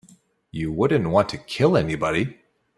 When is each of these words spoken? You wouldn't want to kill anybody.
You 0.49 0.71
wouldn't 0.73 1.11
want 1.11 1.29
to 1.29 1.37
kill 1.37 1.77
anybody. 1.77 2.39